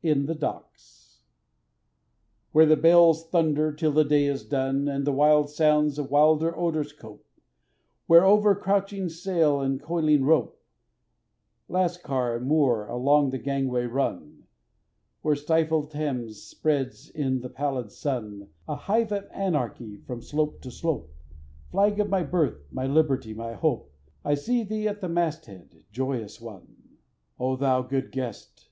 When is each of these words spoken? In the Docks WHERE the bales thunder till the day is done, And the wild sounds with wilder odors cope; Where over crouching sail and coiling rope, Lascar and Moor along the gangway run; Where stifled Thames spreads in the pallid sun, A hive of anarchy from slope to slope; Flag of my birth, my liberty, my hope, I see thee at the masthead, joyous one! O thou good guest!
In 0.00 0.26
the 0.26 0.34
Docks 0.36 1.22
WHERE 2.52 2.66
the 2.66 2.76
bales 2.76 3.26
thunder 3.30 3.72
till 3.72 3.90
the 3.90 4.04
day 4.04 4.26
is 4.26 4.44
done, 4.44 4.86
And 4.86 5.04
the 5.04 5.10
wild 5.10 5.50
sounds 5.50 5.98
with 6.00 6.08
wilder 6.08 6.56
odors 6.56 6.92
cope; 6.92 7.26
Where 8.06 8.24
over 8.24 8.54
crouching 8.54 9.08
sail 9.08 9.60
and 9.60 9.82
coiling 9.82 10.22
rope, 10.24 10.62
Lascar 11.68 12.36
and 12.36 12.46
Moor 12.46 12.86
along 12.86 13.30
the 13.30 13.38
gangway 13.40 13.86
run; 13.86 14.44
Where 15.22 15.34
stifled 15.34 15.90
Thames 15.90 16.40
spreads 16.44 17.10
in 17.10 17.40
the 17.40 17.50
pallid 17.50 17.90
sun, 17.90 18.50
A 18.68 18.76
hive 18.76 19.10
of 19.10 19.26
anarchy 19.32 19.96
from 19.96 20.22
slope 20.22 20.60
to 20.60 20.70
slope; 20.70 21.12
Flag 21.72 21.98
of 21.98 22.08
my 22.08 22.22
birth, 22.22 22.68
my 22.70 22.86
liberty, 22.86 23.34
my 23.34 23.54
hope, 23.54 23.92
I 24.24 24.34
see 24.36 24.62
thee 24.62 24.86
at 24.86 25.00
the 25.00 25.08
masthead, 25.08 25.82
joyous 25.90 26.40
one! 26.40 26.98
O 27.40 27.56
thou 27.56 27.82
good 27.82 28.12
guest! 28.12 28.68